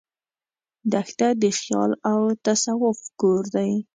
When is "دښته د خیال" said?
0.91-1.91